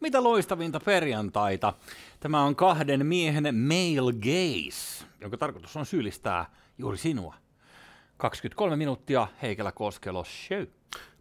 [0.00, 1.72] Mitä loistavinta perjantaita.
[2.20, 6.46] Tämä on kahden miehen male gaze, jonka tarkoitus on syyllistää
[6.78, 7.34] juuri sinua.
[8.16, 10.62] 23 minuuttia Heikelä Koskelo show.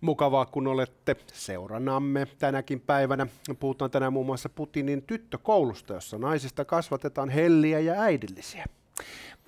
[0.01, 3.27] Mukavaa, kun olette seurannamme tänäkin päivänä.
[3.59, 8.65] Puhutaan tänään muun muassa Putinin tyttökoulusta, jossa naisista kasvatetaan helliä ja äidillisiä.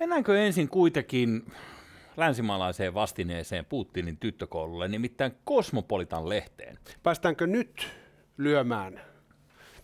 [0.00, 1.52] Mennäänkö ensin kuitenkin
[2.16, 6.78] länsimaalaiseen vastineeseen Putinin tyttökoululle, nimittäin Kosmopolitan lehteen?
[7.02, 7.88] Päästäänkö nyt
[8.38, 9.07] lyömään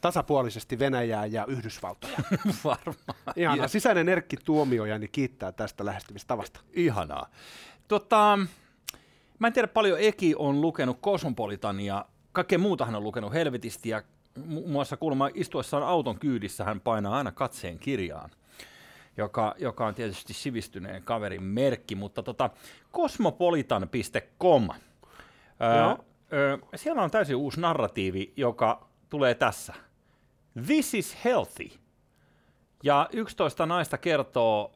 [0.04, 2.16] tasapuolisesti Venäjää ja Yhdysvaltoja?
[2.64, 3.34] Varmaan.
[3.36, 3.68] Ihana.
[3.68, 6.60] Sisäinen Erkki Tuomiojani kiittää tästä lähestymistavasta.
[6.72, 7.30] Ihanaa.
[7.88, 8.38] Tota,
[9.38, 13.88] mä en tiedä paljon Eki on lukenut Cosmopolitan ja kaikkea muuta hän on lukenut helvetisti
[13.88, 14.02] ja
[14.46, 18.30] muun muassa kuulemma istuessaan auton kyydissä hän painaa aina katseen kirjaan,
[19.16, 22.50] joka, joka on tietysti sivistyneen kaverin merkki, mutta tota,
[22.92, 24.68] cosmopolitan.com.
[25.62, 29.74] Öö, öö, siellä on täysin uusi narratiivi, joka tulee tässä.
[30.66, 31.70] This is healthy.
[32.82, 34.72] Ja 11 naista kertoo,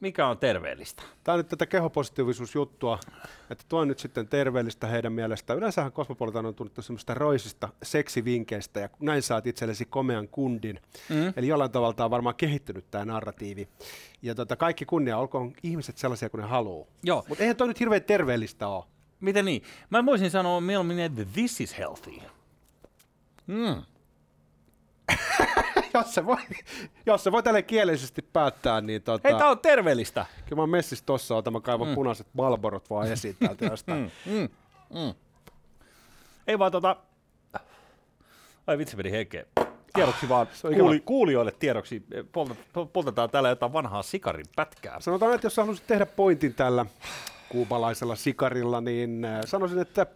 [0.00, 1.02] mikä on terveellistä.
[1.24, 2.98] Tämä on nyt tätä kehopositiivisuusjuttua,
[3.50, 5.58] että tuo on nyt sitten terveellistä heidän mielestään.
[5.58, 10.80] Yleensähän Kosmopolitan on tunnettu semmoista roisista seksivinkkeistä ja näin saat itsellesi komean kundin.
[11.08, 11.32] Mm.
[11.36, 13.68] Eli jollain tavalla tämä on varmaan kehittynyt tämä narratiivi.
[14.22, 16.86] Ja tota, kaikki kunnia, olkoon ihmiset sellaisia kuin ne haluaa.
[17.28, 18.84] Mutta eihän toi nyt hirveän terveellistä ole.
[19.20, 19.62] Miten niin?
[19.90, 22.12] Mä voisin sanoa mieluummin, että this is healthy.
[23.46, 23.82] Mm.
[25.94, 26.36] jos, se voi,
[27.06, 30.26] jos se voi tälle kielellisesti päättää, niin tota, Hei, tää on terveellistä.
[30.44, 31.94] kyllä mä oon messissä tossa, otan mä kaivan mm.
[31.94, 34.12] punaiset balborot vaan esiin täältä jostain.
[34.26, 34.48] Mm, mm,
[35.00, 35.14] mm.
[36.46, 36.96] Ei vaan tota...
[38.66, 39.44] Ai vitsi meni henkeä.
[39.94, 42.02] Tiedoksi vaan, kuuli, kuulijoille tiedoksi,
[42.92, 45.00] poltetaan täällä jotain vanhaa sikarin pätkää.
[45.00, 46.86] Sanotaan, että jos haluaisit tehdä pointin tällä
[47.50, 50.06] kuupalaisella sikarilla, niin äh, sanoisin, että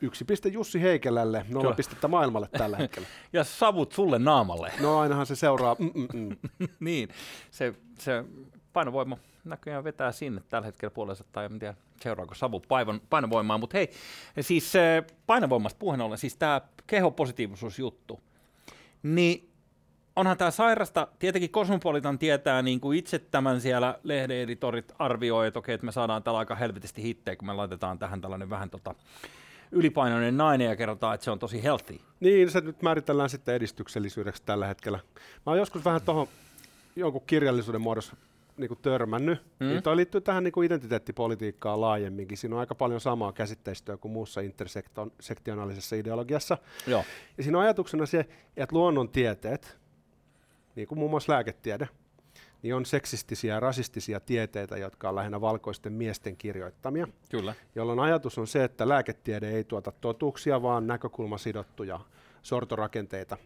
[0.00, 1.76] yksi piste Jussi Heikelälle, nolla Kyllä.
[1.76, 3.08] pistettä maailmalle tällä hetkellä.
[3.32, 4.72] Ja savut sulle naamalle.
[4.80, 5.76] No ainahan se seuraa.
[5.78, 6.36] Mm-mm-mm.
[6.80, 7.08] niin,
[7.50, 8.24] se, se
[8.72, 13.78] painovoima näköjään vetää sinne tällä hetkellä puolensa, tai en tiedä, seuraako savu paivon, painovoimaa, mutta
[13.78, 13.90] hei,
[14.40, 18.20] siis eh, painovoimasta puheen ollen, siis tämä kehopositiivisuusjuttu,
[19.02, 19.47] niin
[20.18, 25.58] onhan tämä sairasta, tietenkin Cosmopolitan tietää, niin kuin itse tämän siellä lehden editorit arvioi, että
[25.58, 28.94] okei, että me saadaan tällä aika helvetisti hittejä, kun me laitetaan tähän tällainen vähän tota,
[29.72, 31.98] ylipainoinen nainen ja kerrotaan, että se on tosi healthy.
[32.20, 34.98] Niin, se nyt määritellään sitten edistyksellisyydeksi tällä hetkellä.
[35.46, 36.26] Mä oon joskus vähän tuohon
[36.96, 38.16] jonkun kirjallisuuden muodossa
[38.56, 39.42] niin kuin törmännyt.
[39.60, 39.66] Mm.
[39.66, 42.38] Niin toi liittyy tähän niin kuin identiteettipolitiikkaan laajemminkin.
[42.38, 46.58] Siinä on aika paljon samaa käsitteistöä kuin muussa intersektionaalisessa ideologiassa.
[46.86, 47.04] Joo.
[47.36, 48.26] Ja siinä on ajatuksena se,
[48.56, 49.78] että luonnontieteet,
[50.78, 51.88] niin kuin muun muassa lääketiede,
[52.62, 57.54] niin on seksistisiä ja rasistisia tieteitä, jotka on lähinnä valkoisten miesten kirjoittamia, Kyllä.
[57.74, 62.00] jolloin ajatus on se, että lääketiede ei tuota totuuksia, vaan näkökulmasidottuja
[62.42, 63.36] sortorakenteita,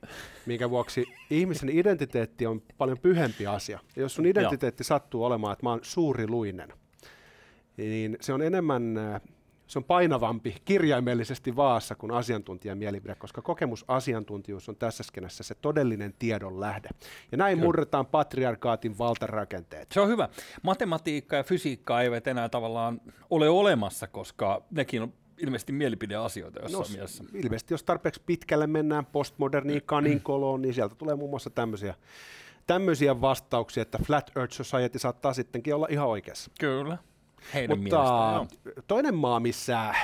[0.46, 3.78] minkä vuoksi ihmisen identiteetti on paljon pyhempi asia.
[3.96, 6.72] Ja jos sun identiteetti sattuu olemaan, että mä oon suuriluinen,
[7.76, 9.20] niin se on enemmän äh,
[9.72, 16.14] se on painavampi kirjaimellisesti vaassa kuin asiantuntijan mielipide, koska kokemusasiantuntijuus on tässä skenessä se todellinen
[16.18, 16.88] tiedon lähde.
[17.32, 17.66] Ja näin Kyllä.
[17.66, 19.92] murretaan patriarkaatin valtarakenteet.
[19.92, 20.28] Se on hyvä.
[20.62, 23.00] Matematiikka ja fysiikka eivät enää tavallaan
[23.30, 27.24] ole olemassa, koska nekin on ilmeisesti mielipideasioita jossain No, mielessä.
[27.34, 31.94] ilmeisesti jos tarpeeksi pitkälle mennään postmoderniin kaninkoloon, niin sieltä tulee muun muassa tämmöisiä,
[32.66, 36.50] tämmöisiä vastauksia, että Flat Earth Society saattaa sittenkin olla ihan oikeassa.
[36.60, 36.98] Kyllä.
[37.54, 38.46] Heidän Mutta
[38.86, 39.94] toinen maa, missä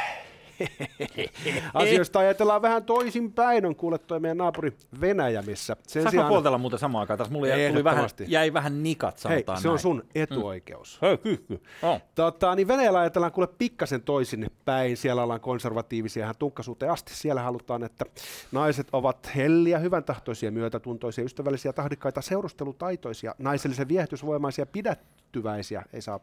[1.74, 6.28] asioista ajatellaan vähän toisinpäin, on kuule toi meidän naapuri Venäjä, missä sen Saanko sijaan...
[6.28, 7.18] puoltella muuten samaan aikaan?
[7.18, 9.78] Tässä mulla jäi, tuli vähän, jäi vähän nikat, Hei, se on näin.
[9.78, 10.98] sun etuoikeus.
[11.02, 11.62] Hei, ky, ky.
[11.82, 12.00] Oh.
[12.14, 14.96] Tota, niin Venäjällä ajatellaan kuule pikkasen toisin päin.
[14.96, 17.14] Siellä ollaan konservatiivisia ihan tukkasuuteen asti.
[17.14, 18.04] Siellä halutaan, että
[18.52, 25.84] naiset ovat helliä, hyvän tahtoisia, myötätuntoisia, ystävällisiä, tahdikkaita, seurustelutaitoisia, naisellisen viehätysvoimaisia, pidättyväisiä.
[25.92, 26.20] Ei saa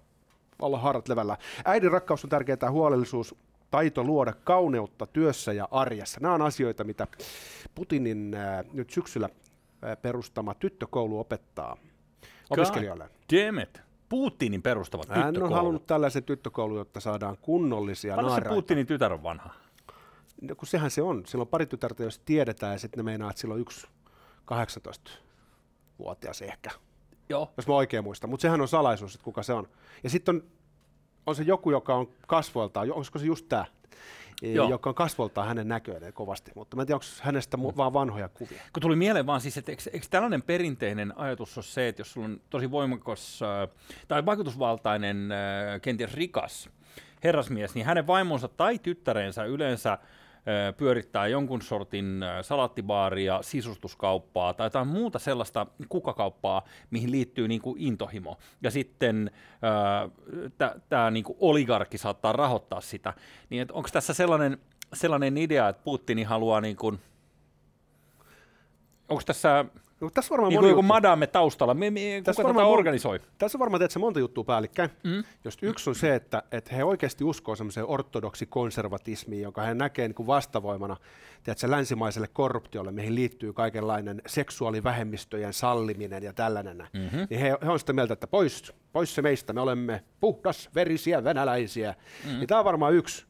[0.61, 1.37] olla haarat levällä.
[1.66, 3.35] Äidin rakkaus on tärkeää, huolellisuus,
[3.72, 6.19] taito luoda kauneutta työssä ja arjessa.
[6.22, 7.07] Nämä on asioita, mitä
[7.75, 9.29] Putinin äh, nyt syksyllä
[9.84, 11.78] äh, perustama tyttökoulu opettaa
[12.49, 13.09] opiskelijoille.
[13.34, 13.81] Damn it.
[14.09, 15.55] Putinin perustava Hän on tyttökoulu.
[15.55, 18.55] halunnut tällaisen tyttökoulun, jotta saadaan kunnollisia Paljon se naaraita.
[18.55, 19.49] Putinin tytär on vanha?
[20.41, 21.23] No, kun sehän se on.
[21.25, 23.87] Sillä on pari tytärtä, jos tiedetään, ja sitten ne meinaa, että sillä on yksi
[24.51, 26.69] 18-vuotias ehkä,
[27.29, 27.53] Joo.
[27.57, 28.29] jos mä oikein muistan.
[28.29, 29.67] Mutta sehän on salaisuus, että kuka se on.
[30.03, 30.43] Ja sitten on,
[31.25, 33.66] on se joku, joka on kasvoiltaan, olisiko se just tämä,
[34.41, 34.69] Joo.
[34.69, 36.51] joka on kasvoltaan hänen näköinen kovasti.
[36.55, 38.61] Mutta mä en tiedä, onko hänestä mu- vaan vanhoja kuvia.
[38.73, 42.11] Kun tuli mieleen vaan siis, että eikö, eikö tällainen perinteinen ajatus ole se, että jos
[42.11, 43.75] sulla on tosi voimakas äh,
[44.07, 46.69] tai vaikutusvaltainen, äh, kenties rikas
[47.23, 49.97] herrasmies, niin hänen vaimonsa tai tyttärensä yleensä
[50.78, 58.38] pyörittää jonkun sortin salattibaaria, sisustuskauppaa tai jotain muuta sellaista kukakauppaa, mihin liittyy niin kuin intohimo.
[58.62, 59.32] Ja sitten
[60.90, 63.14] tämä niin oligarkki saattaa rahoittaa sitä.
[63.50, 64.58] Niin onko tässä sellainen,
[64.94, 67.00] sellainen idea, että Putin haluaa niin kuin,
[69.09, 69.66] onko tässä
[70.02, 70.88] No, tässä varmaan niin moni joku juttu.
[70.88, 71.74] madame taustalla.
[71.74, 73.20] Me, me, Tässä kuka tätä varmaan mon- organisoi?
[73.38, 74.90] Tässä on varmaan teetä monta juttua päällekkäin.
[75.03, 75.24] Mm.
[75.44, 80.16] Jos yksi on se, että, että he oikeasti uskoo semmoiseen ortodoksikonservatismiin, jonka he näkee niin
[80.16, 80.97] kuin vastavoimana
[81.44, 86.78] tiedätkö, länsimaiselle korruptiolle, mihin liittyy kaikenlainen seksuaalivähemmistöjen salliminen ja tällainen.
[86.94, 87.28] Mm-hmm.
[87.30, 91.24] Niin he, he on sitä mieltä, että pois, pois se meistä, me olemme puhdas, verisiä
[91.24, 91.96] venäläisiä.
[92.24, 92.40] Mm-hmm.
[92.40, 93.26] Niin tämä on varmaan yksi.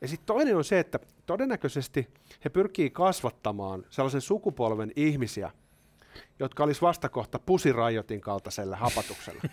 [0.00, 2.08] Ja sitten toinen on se, että todennäköisesti
[2.44, 5.50] he pyrkii kasvattamaan sellaisen sukupolven ihmisiä,
[6.38, 9.40] jotka olisi vastakohta pusirajoitin kaltaiselle hapatukselle.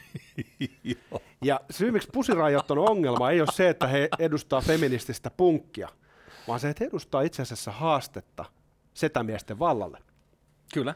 [1.44, 5.90] Ja syy, miksi pusirajot on ongelma, ei ole se, että he edustaa feminististä punkkia,
[6.48, 8.46] vaan se, että he edustaa itse asiassa haastetta
[8.94, 10.00] setämiesten vallalle.
[10.74, 10.96] Kyllä.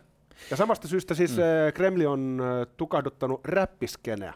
[0.51, 1.73] Ja samasta syystä siis mm.
[1.73, 4.33] Kremli on äh, tukahduttanut räppiskeneä.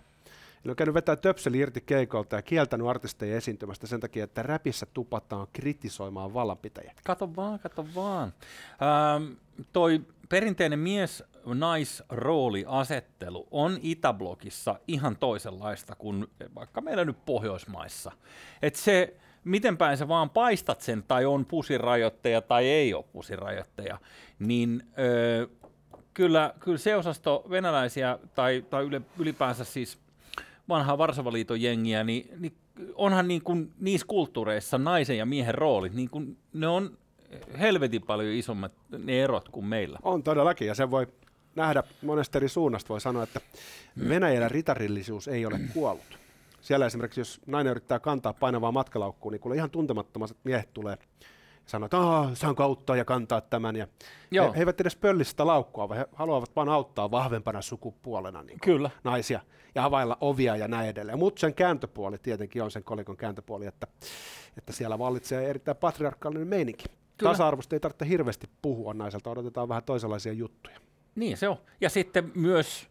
[0.66, 4.86] Eli on käynyt vetää töpseli irti keikolta ja kieltänyt artisteja esiintymästä sen takia, että räpissä
[4.86, 6.94] tupataan kritisoimaan vallanpitäjiä.
[7.04, 8.34] Kato vaan, kato vaan.
[8.82, 9.32] Ähm,
[9.74, 18.12] toi perinteinen mies-nais-rooliasettelu on Itäblogissa ihan toisenlaista kuin vaikka meillä nyt Pohjoismaissa.
[18.62, 23.98] Et se, miten päin sä vaan paistat sen, tai on pusirajoitteja tai ei ole pusirajoitteja,
[24.40, 25.48] niin öö,
[26.14, 28.90] kyllä, kyllä se osasto venäläisiä tai, tai
[29.20, 30.00] ylipäänsä siis
[30.70, 32.54] vanhaa Varsavaliiton jengiä, niin, niin
[32.96, 36.98] onhan niin kuin niissä kulttuureissa naisen ja miehen roolit, niin kuin ne on
[37.60, 40.00] helvetin paljon isommat ne erot kuin meillä.
[40.04, 41.08] On todellakin, ja sen voi
[41.56, 42.90] nähdä monesta eri suunnasta.
[42.90, 43.42] Voi sanoa, että
[44.10, 46.20] Venäjällä ritarillisuus ei ole kuollut.
[46.62, 50.98] Siellä esimerkiksi, jos nainen yrittää kantaa painavaa matkalaukkua, niin kuule ihan tuntemattomat miehet tulee
[51.66, 53.76] sanoo, että Aa, saanko auttaa ja kantaa tämän.
[53.76, 53.88] Ja
[54.32, 54.48] Joo.
[54.48, 58.60] he, he, eivät edes pölli sitä laukkua, vaan he haluavat vain auttaa vahvempana sukupuolena niin
[58.60, 58.90] Kyllä.
[59.04, 59.40] naisia
[59.76, 61.20] ja availla ovia ja näin edelleen.
[61.20, 63.88] Mutta sen kääntöpuoli tietenkin on sen kolikon kääntöpuoli, että,
[64.58, 66.86] että siellä vallitsee erittäin patriarkaalinen meininki.
[67.18, 67.32] Kyllä.
[67.32, 70.80] Tasa-arvosta ei tarvitse hirveästi puhua naiselta, odotetaan vähän toisenlaisia juttuja.
[71.16, 71.58] Niin se on.
[71.82, 72.88] Ja sitten myös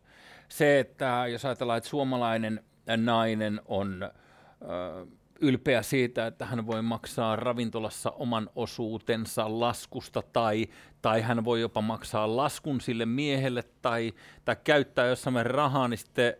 [0.48, 2.64] se, että jos ajatellaan, että suomalainen
[2.96, 5.06] nainen on ö,
[5.40, 10.66] ylpeä siitä, että hän voi maksaa ravintolassa oman osuutensa laskusta tai,
[11.02, 14.12] tai hän voi jopa maksaa laskun sille miehelle tai,
[14.44, 16.34] tai käyttää jossain rahaa, niin sitten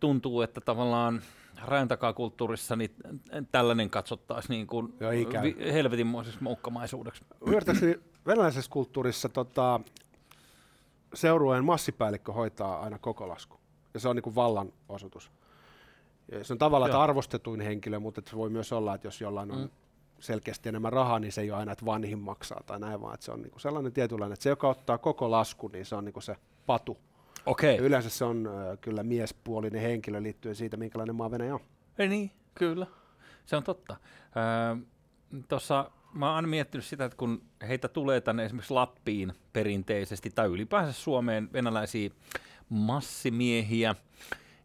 [0.00, 1.22] tuntuu, että tavallaan
[1.64, 2.94] rajan takakulttuurissa niin
[3.52, 4.94] tällainen katsottaisiin niin kuin
[5.42, 7.24] vi- helvetinmoiseksi moukkamaisuudeksi.
[7.46, 9.80] Ymmärtääkseni venäläisessä kulttuurissa tota,
[11.14, 13.60] seurueen massipäällikkö hoitaa aina koko lasku.
[13.94, 15.30] Ja se on niin kuin vallan osoitus.
[16.32, 17.02] Ja se on tavallaan että Joo.
[17.02, 19.68] arvostetuin henkilö, mutta se voi myös olla, että jos jollain on Mm.
[20.20, 23.26] selkeästi enemmän rahaa, niin se ei ole aina, että vanhin maksaa tai näin, vaan että
[23.26, 26.04] se on niin kuin sellainen tietynlainen, että se, joka ottaa koko lasku, niin se on
[26.04, 26.36] niin kuin se
[26.66, 26.98] patu.
[27.46, 27.76] Okei.
[27.76, 31.60] Ja yleensä se on äh, kyllä miespuolinen henkilö liittyen siitä, minkälainen maa Venäjä on.
[31.98, 32.86] Ei niin, kyllä.
[33.46, 33.96] Se on totta.
[34.36, 34.76] Öö,
[35.48, 40.92] Tuossa mä oon miettinyt sitä, että kun heitä tulee tänne esimerkiksi Lappiin perinteisesti tai ylipäänsä
[40.92, 42.10] Suomeen venäläisiä
[42.68, 43.94] massimiehiä,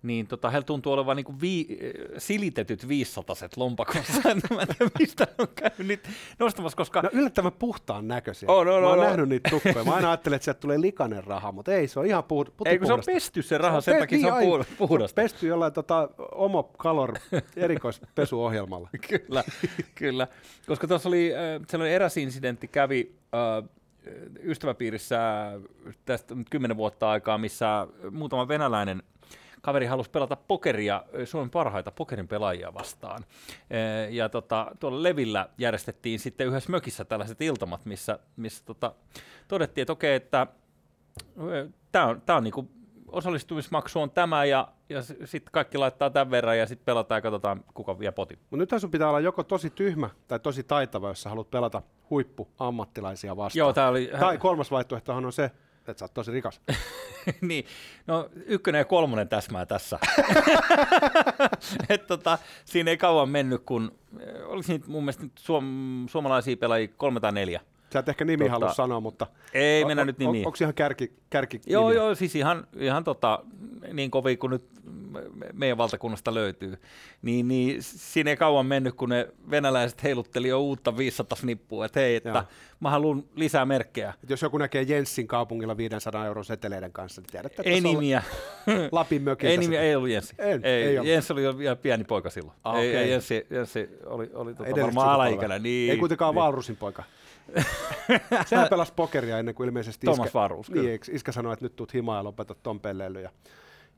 [0.03, 1.79] niin tota, heillä tuntuu olevan niinku vii,
[2.17, 4.21] silitetyt 500 lompakossa.
[4.25, 4.41] Mä en
[4.77, 6.09] tiedä, mistä on käynyt nyt
[6.39, 8.49] nostamassa, koska No yllättävän puhtaan näköisiä.
[8.49, 9.05] On, on, Mä oon on, on.
[9.05, 9.85] nähnyt niitä tukkoja.
[9.85, 12.77] Mä aina ajattelen, että sieltä tulee likainen raha, mutta ei, se on ihan puh- ei
[12.77, 14.65] kun se on pesty se raha, Se on sen pe- takia se on niin, puh-
[14.77, 15.21] puhdasta.
[15.21, 17.13] Pesty jollain tota, Omo Color
[17.55, 18.89] erikoispesuohjelmalla.
[19.09, 19.43] kyllä,
[19.95, 20.27] kyllä.
[20.67, 23.69] Koska tuossa oli äh, sellainen eräs incidentti kävi äh,
[24.43, 25.19] ystäväpiirissä
[26.05, 29.03] tästä kymmenen vuotta aikaa, missä muutama venäläinen
[29.61, 33.23] kaveri halusi pelata pokeria Suomen parhaita pokerin pelaajia vastaan.
[34.09, 38.93] Ja tota, tuolla Levillä järjestettiin sitten yhdessä mökissä tällaiset iltamat, missä, missä tota,
[39.47, 40.47] todettiin, että okei, että
[41.91, 42.69] tämä on, tää on niinku,
[43.07, 47.63] osallistumismaksu on tämä ja, ja sitten kaikki laittaa tämän verran ja sitten pelataan ja katsotaan,
[47.73, 48.37] kuka vie potin.
[48.41, 51.81] Mutta nythän sun pitää olla joko tosi tyhmä tai tosi taitava, jos sä haluat pelata
[52.09, 53.59] huippuammattilaisia vastaan.
[53.59, 54.11] Joo, tämä oli...
[54.19, 55.51] Tai kolmas vaihtoehtohan on se,
[55.87, 56.61] että sä oot tosi rikas.
[57.41, 57.65] niin,
[58.07, 59.99] no ykkönen ja kolmonen täsmää tässä.
[61.89, 65.65] Et tota, siinä ei kauan mennyt, kun eh, oliko niitä mun mielestä nyt suom,
[66.09, 67.61] suomalaisia pelaajia kolme tai neljä.
[67.93, 70.47] Sä et ehkä nimi Tota, halua sanoa, mutta Ei o- mennä o- nyt o- nimiin.
[70.47, 72.03] Onko ihan kärki, kärki Joo, nimiä?
[72.03, 73.39] joo, siis ihan, ihan tota,
[73.93, 74.63] niin kovin kuin nyt
[75.53, 76.77] meidän valtakunnasta löytyy.
[77.21, 81.99] Niin, niin siinä ei kauan mennyt, kun ne venäläiset heilutteli jo uutta 500 snippua, että
[81.99, 82.43] hei, että Joo.
[82.79, 84.13] mä haluan lisää merkkejä.
[84.23, 87.87] Et jos joku näkee Jenssin kaupungilla 500 euron seteleiden kanssa, niin tiedätte, että Ei se
[87.87, 88.23] on nimiä.
[88.91, 89.51] Lapin mökiltä.
[89.51, 90.35] Ei nimiä, ei ollut Jenssi.
[90.37, 91.11] Ei- ei, ei ollut.
[91.11, 92.57] Jenssi oli jo vielä pieni poika silloin.
[92.63, 93.03] Ah, ei, okei.
[93.03, 95.63] ei, Jenssi, Jenssi oli, oli tota Edellistä varmaan alaikäinen.
[95.63, 96.43] Niin, Ei kuitenkaan niin.
[96.43, 97.03] Valrusin poika.
[98.45, 101.93] Sehän pelasi pokeria ennen kuin ilmeisesti Thomas iskä, Wahlroos, niin, iskä sanoi, että nyt tuut
[101.93, 103.27] himaan ja lopetat ton pelleily.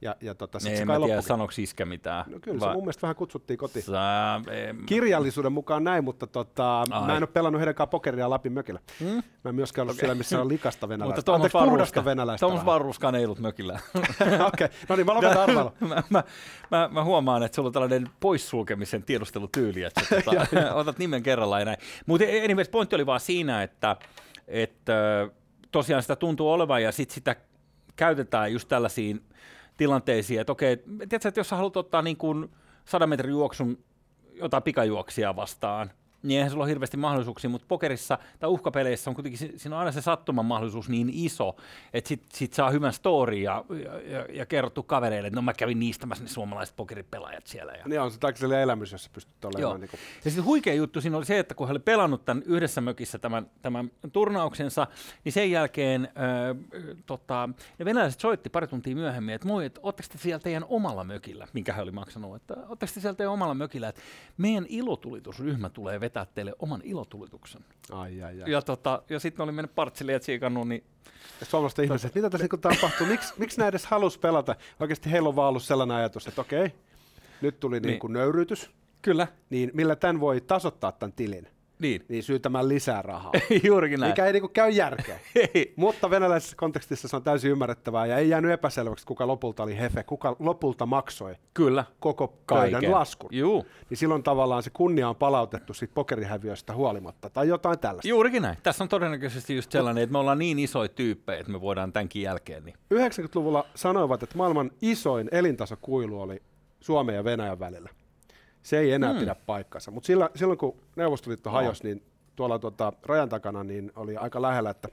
[0.04, 2.26] Ja, ja, tota, sit Niin, se en kai mä tiedä, sanoiko iskä mitään.
[2.28, 3.86] No kyllä, se mun mielestä vähän kutsuttiin kotiin.
[3.86, 7.08] Sä, em, Kirjallisuuden mukaan näin, mutta tota, Ai.
[7.08, 8.80] mä en ole pelannut heidänkään pokeria Lapin mökillä.
[9.00, 9.24] Hmm?
[9.44, 11.22] Mä en myöskään ollut siellä, missä on likasta Mutta venäläistä.
[11.22, 12.46] Thomas Anteeksi, puhdasta venäläistä.
[12.46, 12.66] Thomas vähän.
[12.66, 13.80] Varruskaan ei ollut mökillä.
[14.54, 15.72] Okei, no niin, mä lopetan arvailu.
[15.80, 16.24] mä, mä,
[16.72, 21.62] mä, mä, huomaan, että sulla on tällainen poissulkemisen tiedustelutyyli, että sä tota, otat nimen kerrallaan
[21.62, 21.78] ja näin.
[22.06, 23.96] Mutta anyways, pointti oli vaan siinä, että,
[24.48, 24.94] että
[25.72, 27.36] tosiaan sitä tuntuu olevan ja sit sitä
[27.96, 29.24] käytetään just tällaisiin
[29.78, 32.50] tilanteisiin, että okei, tiedätkö, että jos sä haluat ottaa niin kuin
[32.86, 33.84] 100 metrin juoksun
[34.34, 35.92] jotain pikajuoksia vastaan,
[36.24, 39.80] niin eihän sulla ole hirveästi mahdollisuuksia, mutta pokerissa tai uhkapeleissä on kuitenkin, si- siinä on
[39.80, 41.56] aina se sattuman mahdollisuus niin iso,
[41.94, 45.54] että sit, sit saa hyvän story ja, ja, ja, ja kerrottu kavereille, että no mä
[45.54, 47.72] kävin niistämässä ne suomalaiset pokeripelaajat siellä.
[47.74, 49.52] Ja, Niin on se sellainen elämys, jossa pystyt Joo.
[49.56, 49.82] olemaan.
[49.82, 52.44] Niin kuin, ja sitten huikea juttu siinä oli se, että kun hän oli pelannut tämän
[52.46, 54.88] yhdessä mökissä tämän, tämän turnauksensa,
[55.24, 56.56] niin sen jälkeen ö,
[57.06, 57.50] tota,
[57.80, 61.48] ne venäläiset soitti pari tuntia myöhemmin, että moi, että ootteko te siellä teidän omalla mökillä,
[61.54, 64.02] minkä hän oli maksanut, että ootteko te siellä teidän omalla mökillä, että
[64.38, 67.66] meidän ilotulitusryhmä tulee vetää teille oman ilotulituksen.
[67.92, 68.52] ai, ai, ai.
[68.52, 70.84] Ja, tota, ja sitten oli mennyt partsille ja tsiikannut, niin
[71.40, 74.56] Ja suomalaiset ihmiset, että mitä tässä niin tapahtuu, miksi, miksi nämä edes halus pelata?
[74.80, 76.72] Oikeasti heillä on vaan ollut sellainen ajatus, että okei,
[77.42, 77.88] nyt tuli niin.
[77.88, 78.00] Niin.
[78.00, 81.48] Kuin nöyrytys, kyllä, niin millä tämän voi tasoittaa tämän tilin?
[81.84, 83.32] Niin, Niin syytämään lisää rahaa.
[83.64, 84.12] juurikin näin.
[84.12, 85.20] Mikä ei niin kuin käy järkeä.
[85.56, 85.74] Ei.
[85.76, 90.04] Mutta venäläisessä kontekstissa se on täysin ymmärrettävää ja ei jäänyt epäselväksi, kuka lopulta oli hefe,
[90.04, 92.72] kuka lopulta maksoi Kyllä, koko kaiken.
[92.74, 93.30] pöydän laskun.
[93.34, 98.08] Juu, Niin silloin tavallaan se kunnia on palautettu siitä pokerihäviöstä huolimatta tai jotain tällaista.
[98.08, 98.58] juurikin näin.
[98.64, 102.22] Tässä on todennäköisesti just sellainen, että me ollaan niin isoja tyyppejä, että me voidaan tämänkin
[102.22, 102.66] jälkeen.
[102.66, 102.76] Niin.
[102.94, 106.42] 90-luvulla sanoivat, että maailman isoin elintasokuilu oli
[106.80, 107.90] Suomen ja Venäjän välillä.
[108.64, 109.18] Se ei enää Hmm.
[109.18, 109.22] mm.
[109.22, 109.92] pidä paikkansa.
[109.92, 111.56] Mutta silloin, silloin, kun Neuvostoliitto Joo.
[111.56, 112.04] hajosi, niin
[112.36, 114.88] tuolla tuota, rajan takana niin oli aika lähellä, että,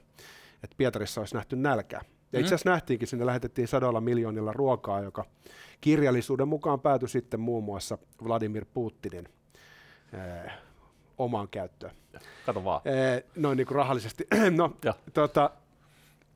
[0.63, 2.01] että Pietarissa olisi nähty nälkää.
[2.33, 5.25] Ja itse asiassa nähtiinkin, sinne lähetettiin sadoilla miljoonilla ruokaa, joka
[5.81, 9.29] kirjallisuuden mukaan päätyi sitten muun muassa Vladimir Putinin
[10.13, 10.51] eh,
[11.17, 11.91] omaan käyttöön.
[12.45, 12.81] Kato vaan.
[12.85, 14.27] Eh, noin niin kuin rahallisesti.
[14.57, 14.77] no,
[15.13, 15.49] tota,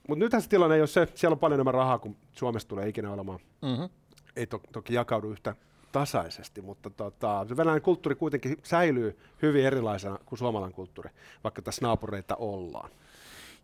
[0.07, 2.87] mutta nythän se tilanne ei ole se, siellä on paljon enemmän rahaa kuin Suomessa tulee
[2.87, 3.39] ikinä olemaan.
[3.61, 3.89] Mm-hmm.
[4.35, 5.55] Ei to, toki jakaudu yhtä
[5.99, 11.09] tasaisesti, mutta tota, se venäläinen kulttuuri kuitenkin säilyy hyvin erilaisena kuin suomalainen kulttuuri,
[11.43, 12.89] vaikka tässä naapureita ollaan.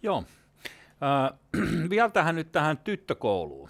[0.04, 0.24] Joo.
[1.04, 1.40] Äh,
[1.90, 3.70] vielä tähän nyt tähän tyttökouluun.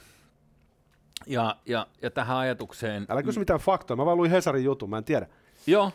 [1.28, 3.06] Ja, ja, ja tähän ajatukseen.
[3.10, 5.28] Älä kysy mitään faktoja, mä vaan luin Hesarin jutun, mä en tiedä.
[5.68, 5.92] Joo.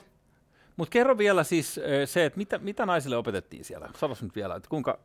[0.76, 3.88] Mutta kerro vielä siis äh, se, että mitä, mitä naisille opetettiin siellä.
[3.96, 4.98] Sanois nyt vielä, että kuinka...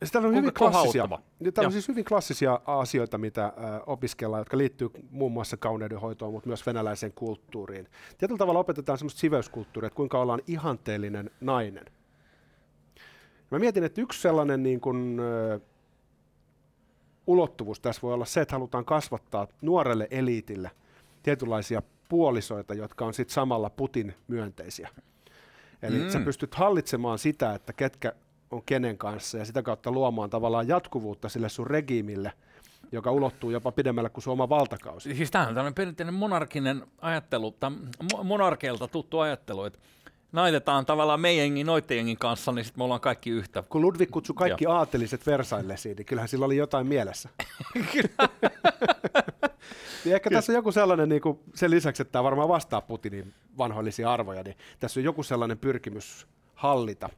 [0.00, 1.08] Ja Täällä on Kuinka hyvin klassisia,
[1.40, 3.52] ja täällä on siis hyvin klassisia asioita, mitä
[3.86, 7.88] opiskellaan, jotka liittyy muun muassa kauneudenhoitoon, mutta myös venäläiseen kulttuuriin.
[8.18, 11.84] Tietyllä tavalla opetetaan semmoista siveyskulttuuria, että kuinka ollaan ihanteellinen nainen.
[13.50, 15.60] Mä mietin, että yksi sellainen niin kuin, äh,
[17.26, 20.70] ulottuvuus tässä voi olla se, että halutaan kasvattaa nuorelle eliitille
[21.22, 24.88] tietynlaisia puolisoita, jotka on sitten samalla Putin myönteisiä.
[25.82, 26.10] Eli mm.
[26.10, 28.12] sä pystyt hallitsemaan sitä, että ketkä
[28.50, 32.32] on kenen kanssa ja sitä kautta luomaan tavallaan jatkuvuutta sille sun regiimille,
[32.92, 35.14] joka ulottuu jopa pidemmälle kuin sun oma valtakausi.
[35.14, 37.70] siis tämä on tämmöinen perinteinen monarkinen ajattelu, tai
[38.14, 39.78] mo- monarkeilta tuttu ajattelu, että
[40.32, 43.64] naitetaan tavallaan meidän jengin, noitten jengin kanssa, niin sitten me ollaan kaikki yhtä.
[43.68, 47.28] Kun Ludwig kutsui kaikki aateliset Versaillesiin, niin kyllähän sillä oli jotain mielessä.
[50.04, 53.34] niin ehkä tässä on joku sellainen, niin kuin sen lisäksi, että tämä varmaan vastaa Putinin
[53.58, 57.08] vanhoillisia arvoja, niin tässä on joku sellainen pyrkimys hallita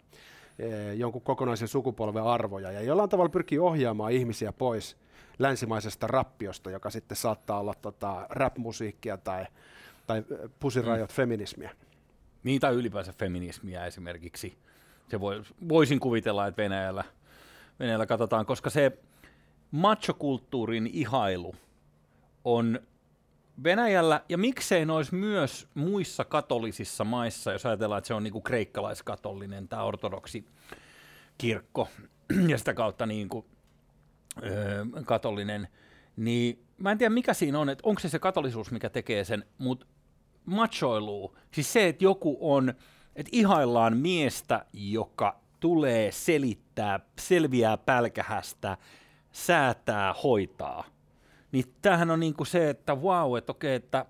[0.96, 4.96] jonkun kokonaisen sukupolven arvoja ja jollain tavalla pyrkii ohjaamaan ihmisiä pois
[5.38, 9.46] länsimaisesta rappiosta, joka sitten saattaa olla tota, rap-musiikkia tai,
[10.06, 11.70] tai eh, Pussy Riot feminismiä.
[12.42, 14.58] Niin, tai ylipäänsä feminismiä esimerkiksi.
[15.08, 17.04] Se voi, voisin kuvitella, että Venäjällä,
[17.80, 18.92] Venäjällä katsotaan, koska se
[19.70, 21.54] machokulttuurin ihailu
[22.44, 22.80] on
[23.64, 29.68] Venäjällä, ja miksei nois myös muissa katolisissa maissa, jos ajatellaan, että se on niinku kreikkalaiskatollinen,
[29.68, 30.44] tämä ortodoksi
[31.38, 31.88] kirkko,
[32.48, 33.46] ja sitä kautta niinku,
[34.42, 35.68] öö, katolinen,
[36.16, 39.44] niin mä en tiedä mikä siinä on, että onko se se katolisuus, mikä tekee sen,
[39.58, 39.86] mutta
[40.44, 42.74] machoiluu, siis se, että joku on,
[43.16, 48.76] että ihaillaan miestä, joka tulee selittää, selviää pälkähästä,
[49.32, 50.84] säätää, hoitaa.
[51.52, 54.06] Niin tämähän on niinku se, että wow, että okei, että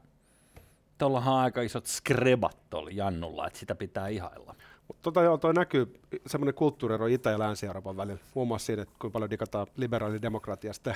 [0.98, 4.54] tuollahan aika isot skrebat tuolla Jannulla, että sitä pitää ihailla.
[4.88, 8.20] Mutta tota joo, toi näkyy semmoinen kulttuuriero Itä- ja Länsi-Euroopan välillä.
[8.34, 10.94] Muun muassa siinä, että kuinka paljon digataan liberaalidemokratiasta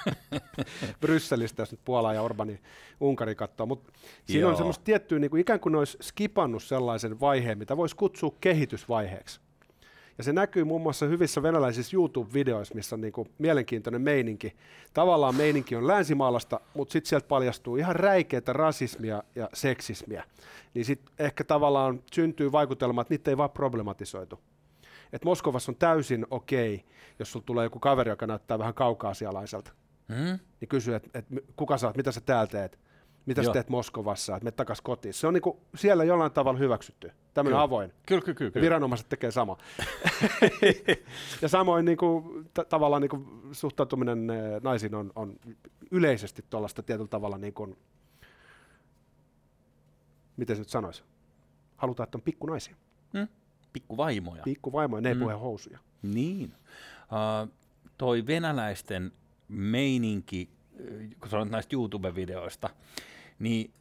[1.00, 2.60] Brysselistä, jos nyt Puola ja Orbani
[3.00, 3.66] Unkari katsoo.
[3.66, 3.92] Mutta
[4.24, 4.50] siinä Joo.
[4.50, 8.34] on semmoista tiettyä, niin kuin ikään kuin ne olisi skipannut sellaisen vaiheen, mitä voisi kutsua
[8.40, 9.40] kehitysvaiheeksi.
[10.18, 14.56] Ja se näkyy muun muassa hyvissä venäläisissä YouTube-videoissa, missä on niinku mielenkiintoinen meininki.
[14.94, 20.24] Tavallaan meininki on länsimaalaista, mutta sitten sieltä paljastuu ihan räikeitä rasismia ja seksismiä.
[20.74, 24.40] Niin sitten ehkä tavallaan syntyy vaikutelma, että niitä ei vaan problematisoitu.
[25.12, 26.84] Et Moskovassa on täysin okei,
[27.18, 29.72] jos sulla tulee joku kaveri, joka näyttää vähän kaukaasialaiselta,
[30.16, 30.38] Hmm?
[30.60, 31.26] niin kysyy, että et,
[31.56, 32.78] kuka sä oot, mitä sä täällä teet,
[33.30, 35.14] mitä sä teet Moskovassa, että me takas kotiin.
[35.14, 37.62] Se on niinku siellä jollain tavalla hyväksytty, tämmöinen Kyllä.
[37.62, 37.92] avoin.
[38.06, 38.52] Kyllä, kyllä, kyllä.
[38.54, 39.56] Ja viranomaiset tekee sama.
[41.42, 45.36] ja samoin niin kuin, t- tavallaan niin kuin, suhtautuminen eh, naisiin on, on
[45.90, 47.76] yleisesti tuollaista tietyllä tavalla, niin kuin,
[50.36, 51.02] miten se nyt sanoisi,
[51.76, 52.76] halutaan, että on pikkunaisia,
[53.72, 54.42] Pikkuvaimoja.
[54.42, 55.20] pikkuvaimoja, ne ei Mm.
[55.20, 55.78] puhe housuja.
[56.02, 56.54] Niin.
[57.02, 57.52] Uh,
[57.98, 59.12] toi venäläisten
[59.48, 60.48] meininki,
[60.80, 62.70] äh, kun sanoit näistä YouTube-videoista,
[63.40, 63.74] niin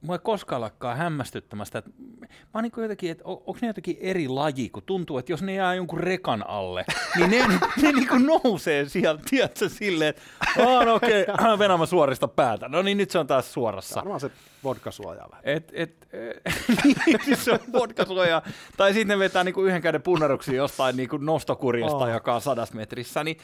[0.00, 3.96] mua ei koskaan lakkaa hämmästyttämästä, että mä oon niin jotenkin, että on, onko ne jotenkin
[4.00, 6.84] eri laji, kun tuntuu, että jos ne jää jonkun rekan alle,
[7.16, 7.38] niin ne,
[7.82, 10.22] ne niin kuin nousee sieltä, tiedätkö, silleen, että
[10.66, 13.96] "Aa, no okei, okay, Venäjä suorista päätä, no niin nyt se on taas suorassa.
[13.96, 14.30] Varmaan se
[14.64, 15.42] vodka suojaa vähän.
[15.44, 16.08] Et, et,
[17.06, 18.42] niin, se on vodkasuoja.
[18.76, 22.08] Tai sitten ne vetää niinku yhden käden punneruksia jostain niinku nostokurjesta, Oh.
[22.08, 23.24] joka on sadas metrissä.
[23.24, 23.36] Niin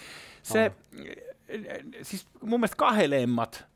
[0.43, 0.73] se,
[2.03, 3.72] siis mun mielestä kahdelemmat äh,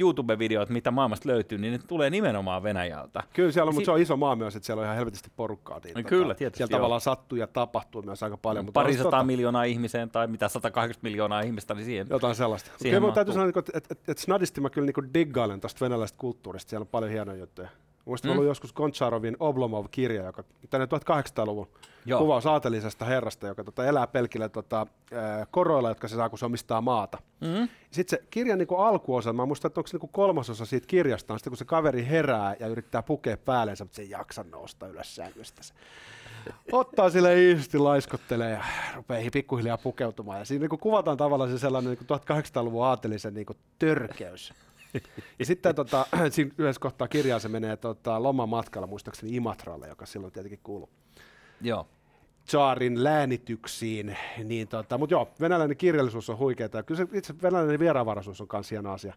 [0.00, 3.22] YouTube-videot, mitä maailmasta löytyy, niin ne tulee nimenomaan Venäjältä.
[3.32, 5.30] Kyllä siellä on, Si- mutta se on iso maa myös, että siellä on ihan helvetisti
[5.36, 5.80] porukkaa.
[5.84, 6.78] Niin, No kyllä, tietysti, Siellä joo.
[6.78, 8.64] tavallaan sattuu ja tapahtuu myös aika paljon.
[8.64, 12.06] Mutta Pari olisi sataa tota- miljoonaa ihmiseen tai mitä 180 miljoonaa ihmistä, niin siihen.
[12.10, 12.70] Jotain sellaista.
[12.76, 16.18] Siihen kyllä täytyy sanoa, että et, et, et snadisti mä kyllä niinku diggailen tuosta venäläisestä
[16.20, 16.70] kulttuurista.
[16.70, 17.68] Siellä on paljon hienoja juttuja.
[18.04, 18.32] Muista Mm.
[18.32, 18.32] mm.
[18.38, 21.68] ollut joskus Goncharovin Oblomov-kirja, joka tänne 1800-luvun
[22.06, 22.20] Joo.
[22.20, 24.86] kuvaus aatelisesta herrasta, joka tota, elää pelkillä tota,
[25.50, 27.18] koroilla, jotka se saa, kun se omistaa maata.
[27.40, 27.68] Mm?
[27.90, 31.38] Sitten se kirjan niin alkuosa, mä muistan, että onko se niin kolmasosa siitä kirjasta, on
[31.38, 35.16] sitten kun se kaveri herää ja yrittää pukea päällensä, mutta se ei jaksa nousta ylös
[35.16, 35.62] sängystä.
[36.72, 38.64] Ottaa sille isti, laiskottelee ja
[38.96, 40.38] rupeaa hi- pikkuhiljaa pukeutumaan.
[40.38, 43.46] Ja siinä niin kuvataan tavallaan se sellainen niin 1800-luvun aatelisen niin
[43.78, 44.52] törkeys.
[45.38, 50.32] Ja sitten tota, siinä yhdessä kohtaa kirjaa se menee tota, lomamatkalla, muistaakseni Imatralle, joka silloin
[50.32, 50.88] tietenkin kuuluu
[51.60, 51.86] Joo.
[52.46, 56.82] Tsaarin läänityksiin, niin tota, mutta joo, venäläinen kirjallisuus on huikeaa.
[56.86, 59.14] Kyllä se itse venäläinen vieraanvaraisuus on myös hieno asia.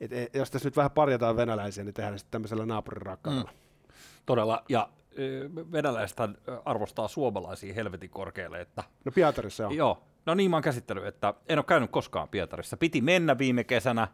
[0.00, 3.50] Et, et, jos tässä nyt vähän parjataan venäläisiä, niin tehdään sitten tämmöisellä naapurin rakkaudella.
[3.50, 3.94] Mm.
[4.26, 4.64] Todella.
[4.68, 6.18] Ja ö, venäläiset
[6.64, 9.74] arvostaa suomalaisia helvetin korkealle, että No Pietarissa on.
[9.74, 10.62] Joo, no niin mä oon
[11.06, 12.76] että en ole käynyt koskaan Pietarissa.
[12.76, 14.08] Piti mennä viime kesänä,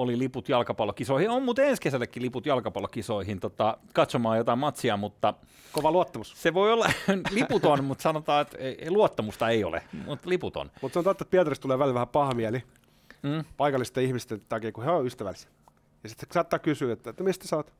[0.00, 1.30] oli liput jalkapallokisoihin.
[1.30, 5.34] On muuten ensi kesällekin liput jalkapallokisoihin tota, katsomaan jotain matsia, mutta
[5.72, 6.32] Kova luottamus.
[6.42, 6.86] se voi olla
[7.30, 10.70] liputon, mutta sanotaan, että ei, luottamusta ei ole, mutta liputon.
[10.82, 12.62] Mutta se on totta, että Pietarissa tulee välillä vähän paha mieli
[13.22, 13.44] Mm.
[13.56, 15.50] paikallisten ihmisten takia, kun he on ystävällisiä.
[16.02, 17.72] Ja sitten saattaa kysyä, että, että mistä sä oot?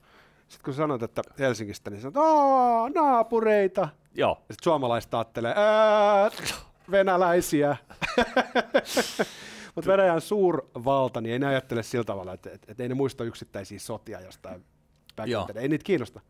[0.48, 3.88] Sitten kun sanot, että Helsingistä, niin sanot, Aa, naapureita.
[4.14, 6.30] Joo, Ja sitten suomalaiset ajattelee, "Ää,
[6.90, 7.76] venäläisiä.
[9.78, 13.24] Mutta Venäjän suurvalta, niin ei ne ajattele sillä tavalla, että, että, että ei ne muista
[13.24, 14.64] yksittäisiä sotia jostain
[15.16, 15.44] back in Joo.
[15.44, 15.62] the day.
[15.62, 16.20] Ei niitä kiinnosta.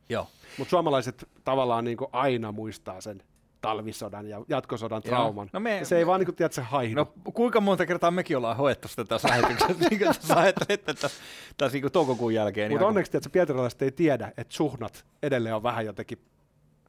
[0.59, 3.23] Mutta suomalaiset tavallaan niin aina muistaa sen
[3.61, 5.11] talvisodan ja jatkosodan Joo.
[5.15, 5.51] trauman.
[5.53, 6.97] No me- se ei vaan niin kuin, tiedätkö, haihdu.
[6.97, 10.95] No kuinka monta kertaa mekin ollaan hoettu sitä tässä lähetyksessä, niin kuin sä ajattelet, että
[10.95, 11.21] tässä,
[11.57, 12.71] tässä niin toukokuun jälkeen.
[12.71, 16.19] Mutta niin onneksi tiedätkö, pietaralaiset ei tiedä, että suhnat edelleen on vähän jotenkin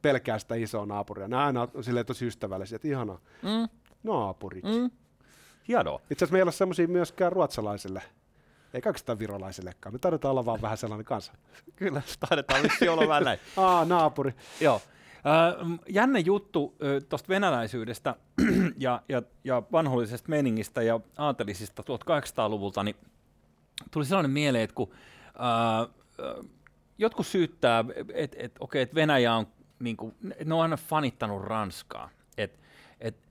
[0.02, 1.28] pelkää sitä isoa naapuria.
[1.28, 3.18] Nämä aina on silleen tosi ystävällisiä, että ihanaa.
[3.42, 3.68] Mm,
[4.02, 4.64] Naapurit.
[4.64, 4.90] Mm.
[5.70, 6.00] Hienoa.
[6.10, 8.02] Itse asiassa meillä ei ole semmoisia myöskään ruotsalaisille.
[8.74, 9.94] Ei oikeastaan virolaisillekaan.
[9.94, 11.32] Me taidetaan olla vaan vähän sellainen kansa.
[11.76, 13.38] Kyllä, taidetaan vissi olla vähän näin.
[13.56, 14.34] Aa, naapuri.
[14.60, 14.82] Joo.
[15.64, 16.76] M, jännä juttu
[17.08, 18.14] tuosta venäläisyydestä
[18.76, 22.96] ja, ja, ja vanhollisesta meningistä ja aatelisista 1800-luvulta, niin
[23.90, 24.90] tuli sellainen mieleen, että kun
[25.24, 25.94] äh,
[26.98, 29.46] jotkut syyttää, että et, okei, että Venäjä on,
[29.78, 32.58] niin kuin, ne on aina fanittanut Ranskaa, että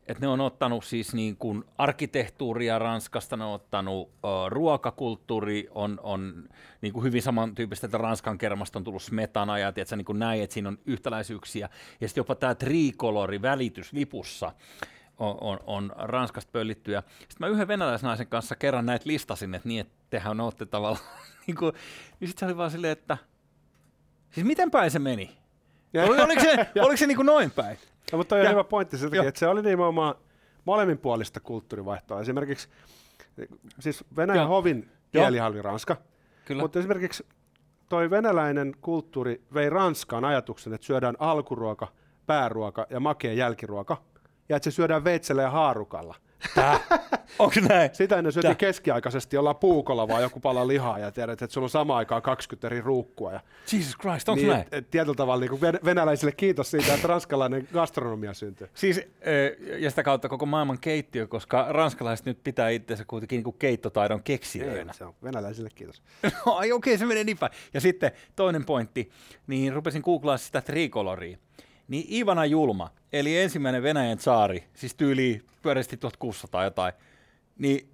[0.10, 5.67] et, et ne on ottanut siis niin kuin arkkitehtuuria Ranskasta, ne on ottanut ö, ruokakulttuuri,
[5.72, 6.50] on, on
[6.82, 10.43] niin kuin hyvin samantyyppistä, että Ranskan kermasta on tullut smetana ja tiedätkö, niin kuin näin,
[10.43, 11.69] että siinä on yhtäläisyyksiä.
[12.02, 14.52] Ja sitten jopa tämä trikolori välitys lipussa
[15.17, 16.91] on, on, on Ranskasta pöllitty.
[16.91, 21.04] Ja sitten mä yhden venäläisnaisen kanssa kerran näitä listasin, että niin, että tehän olette tavallaan,
[21.48, 21.74] niin, kuin,
[22.19, 23.17] niin sitten se oli vaan silleen, että
[24.32, 25.38] siis miten päin se meni?
[25.93, 27.78] Ja- oliko se, oliko se niin kuin noin päin?
[28.12, 30.15] No, mutta toi on Ja- hyvä pointti sen takia, että se oli nimenomaan
[30.65, 32.21] molemminpuolista kulttuurivaihtoa.
[32.21, 32.69] Esimerkiksi
[33.80, 34.47] siis Venäjän Joo.
[34.47, 35.97] hovin kielihän oli ranska,
[36.45, 36.62] Kyllä.
[36.62, 37.25] mutta esimerkiksi
[37.89, 41.88] toi venäläinen kulttuuri vei Ranskaan ajatuksen, että syödään alkuruoka,
[42.25, 43.97] pääruoka ja makea jälkiruoka,
[44.49, 46.15] ja että se syödään veitsellä ja haarukalla.
[47.39, 47.89] Onko näin?
[47.93, 48.56] Sitä ennen syötiin Tää.
[48.56, 52.67] keskiaikaisesti jollain puukolla vaan joku pala lihaa ja tiedät, että sulla on samaan aikaan 20
[52.67, 53.34] eri ruukkua.
[53.34, 53.39] Ja
[53.71, 54.62] Jesus Christ, onko niin, näin?
[54.62, 58.67] et, et, tietyllä tavalla niin kuin venäläisille kiitos siitä, että ranskalainen gastronomia syntyi.
[58.73, 59.02] Siis,
[59.80, 64.23] ja sitä kautta koko maailman keittiö, koska ranskalaiset nyt pitää itseensä kuitenkin niin kuin keittotaidon
[64.23, 64.93] keksijöinä.
[64.93, 66.02] Se on venäläisille kiitos.
[66.45, 67.52] No, Ai okei, se menee niin päin.
[67.73, 69.12] Ja sitten toinen pointti,
[69.47, 71.38] niin rupesin googlaa sitä trikoloria.
[71.89, 76.93] Niin Ivana Julma, eli ensimmäinen Venäjän tsaari, siis tyyli pyöreästi 1600 jotain,
[77.58, 77.89] niin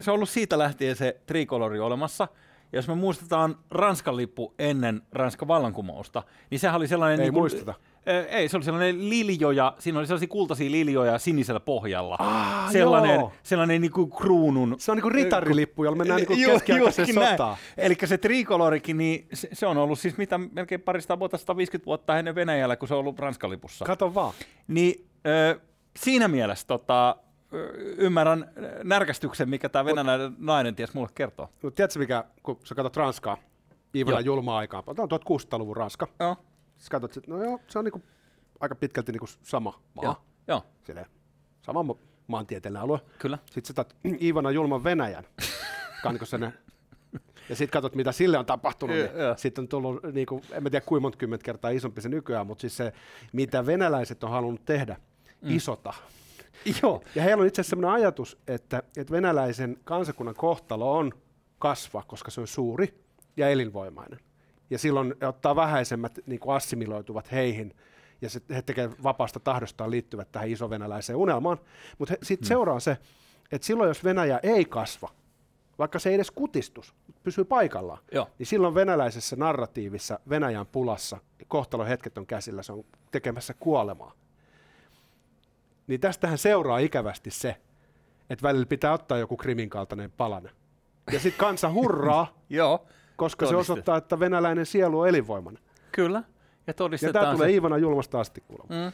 [0.00, 2.28] se on ollut siitä lähtien se trikolori olemassa.
[2.72, 7.20] Jos me muistetaan Ranskan lippu ennen Ranskan vallankumousta, niin sehän oli sellainen...
[7.20, 7.74] Ei niin kuin- muisteta.
[8.28, 12.16] Ei, se oli sellainen liljoja, siinä oli sellaisia kultaisia liljoja sinisellä pohjalla.
[12.18, 13.32] Ah, sellainen joo.
[13.42, 17.30] sellainen niin kuin kruunun Se on niin kuin ritarilippu, jolla mennään niin keskiaikaiseen näin.
[17.30, 17.56] sotaan.
[17.76, 22.18] Eli se trikolorikin, niin se, se, on ollut siis mitä melkein parista vuotta, 150 vuotta
[22.18, 23.84] ennen Venäjällä, kun se on ollut Ranskan lipussa.
[23.84, 24.34] Kato vaan.
[24.68, 25.60] niin ö,
[25.96, 27.16] siinä mielessä tota,
[27.96, 28.50] ymmärrän
[28.84, 31.48] närkästyksen, mikä tämä venäläinen nainen ties mulle kertoo.
[31.62, 33.36] Mutta tiedätkö mikä, kun sä katsot Ranskaa,
[33.94, 36.08] Iivana julmaa aikaa, tämä on 1600-luvun Ranska.
[36.20, 36.36] Joo,
[36.78, 38.02] Sä katsot, että no joo, se on niinku
[38.60, 40.04] aika pitkälti niinku sama maa.
[40.04, 40.16] joo,
[40.48, 41.06] joo Silleen,
[41.62, 43.00] sama ma- maantieteellinen alue.
[43.18, 43.38] kyllä.
[43.50, 43.84] Sitten sä
[44.26, 45.24] Iivana julman Venäjän,
[46.24, 46.58] sellainen
[47.48, 48.96] ja sitten katsot, mitä sille on tapahtunut.
[48.96, 52.08] Niin sitten on tullut, niin kuin, en mä tiedä kuinka monta kymmentä kertaa isompi se
[52.08, 52.92] nykyään, mutta siis se,
[53.32, 54.96] mitä venäläiset on halunnut tehdä,
[55.42, 55.56] mm.
[55.56, 55.94] isota.
[56.82, 61.12] Joo, Ja heillä on itse asiassa sellainen ajatus, että, että venäläisen kansakunnan kohtalo on
[61.58, 63.00] kasvaa, koska se on suuri
[63.36, 64.20] ja elinvoimainen.
[64.70, 67.74] Ja silloin ottaa vähäisemmät niin kuin assimiloituvat heihin,
[68.22, 71.58] ja se, he tekevät vapaasta tahdostaan liittyvät tähän isovenäläiseen unelmaan.
[71.98, 72.48] Mutta sitten Hmm.
[72.48, 72.96] seuraa se,
[73.52, 75.08] että silloin jos Venäjä ei kasva,
[75.78, 78.30] vaikka se ei edes kutistus, pysyy paikallaan, joo.
[78.38, 84.12] niin silloin venäläisessä narratiivissa Venäjän pulassa kohtalon hetket on käsillä, se on tekemässä kuolemaa.
[85.90, 87.56] Niin tästähän seuraa ikävästi se,
[88.30, 90.52] että välillä pitää ottaa joku krimin kaltainen palanen.
[91.12, 93.72] Ja sitten kansa hurraa, Joo, koska se Todiste.
[93.72, 95.62] osoittaa, että venäläinen sielu on elinvoimainen.
[95.92, 96.18] kyllä.
[96.18, 96.24] Ja
[96.66, 97.36] Ja todistetaan tämä se.
[97.36, 98.74] tulee Iivana julmasta asti kuulemma.
[98.86, 98.92] Mm.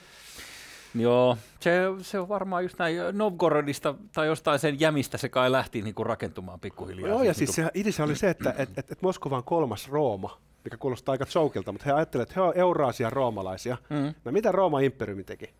[1.02, 2.96] Joo, se, se on varmaan just näin.
[3.12, 7.08] Novgorodista tai jostain sen jämistä se kai lähti niinku rakentumaan pikkuhiljaa.
[7.08, 10.38] Joo, ja niinku- siis se idis oli se, että et, et, et Moskovan kolmas Rooma,
[10.64, 13.76] mikä kuulostaa aika joukilta, mutta he ajattelevat, että he ovat euraasian roomalaisia.
[13.90, 14.14] Mm.
[14.24, 15.54] No mitä Rooman imperiumi teki?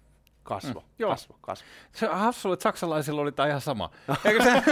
[0.46, 1.11] Kasvo, Mm, joo.
[1.11, 1.66] kasvo, kasvo.
[1.92, 3.90] Se on hassu, että saksalaisilla oli tämä ihan sama.
[4.24, 4.62] Eikö se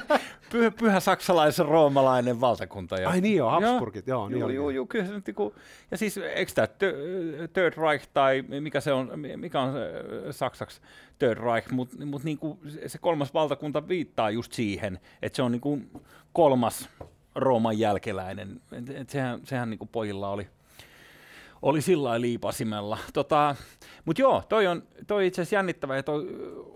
[0.52, 2.96] pyhä, pyhä saksalaisen roomalainen valtakunta?
[2.96, 4.54] Ja, Ai niin joo, Habsburgit, joo, niin joo, oli.
[4.54, 5.54] joo, joo, kyllä se nyt niinku,
[5.90, 6.66] ja siis eikö tämä
[7.52, 9.92] Third Reich tai mikä se on, mikä on se,
[10.32, 10.80] saksaksi
[11.18, 15.78] Third Reich, mutta mut niinku se kolmas valtakunta viittaa just siihen, että se on niinku
[16.32, 16.88] kolmas
[17.34, 18.60] Rooman jälkeläinen.
[18.72, 20.48] Et, et sehän sehän niinku pojilla oli,
[21.62, 22.98] oli sillä lailla liipasimella.
[23.12, 23.56] Tota,
[24.04, 25.96] Mutta joo, toi on toi itse asiassa jännittävä.
[25.96, 26.24] Ja toi,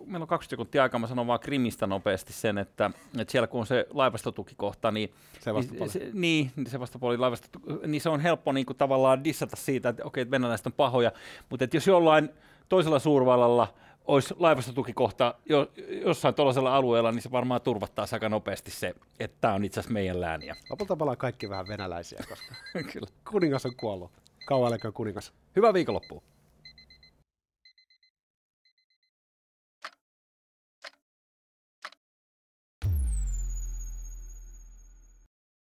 [0.06, 3.60] meillä on 20 sekuntia aikaa, mä sanon vaan Krimistä nopeasti sen, että, että siellä kun
[3.60, 5.90] on se laivastotukikohta, niin Se vastapuoli.
[5.90, 7.48] se, niin, niin se vastapuoli laivasto,
[7.86, 11.12] niin se on helppo niin kuin tavallaan dissata siitä, että okei, että venäläiset on pahoja,
[11.50, 12.30] mutta että jos jollain
[12.68, 15.70] toisella suurvallalla olisi laivastotukikohta jo,
[16.04, 19.92] jossain tuollaisella alueella, niin se varmaan turvattaa aika nopeasti se, että tämä on itse asiassa
[19.94, 20.56] meidän lääniä.
[20.70, 22.54] Lopulta palaa kaikki vähän venäläisiä, koska
[22.92, 23.06] Kyllä.
[23.30, 24.10] kuningas on kuollut.
[24.44, 25.32] Kauan kuningas.
[25.56, 26.22] Hyvää viikonloppua.